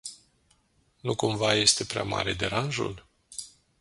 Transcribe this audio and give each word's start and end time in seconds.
Nu 1.01 1.15
cumva 1.15 1.53
este 1.53 1.83
prea 1.85 2.03
mare 2.03 2.33
deranjul? 2.33 3.07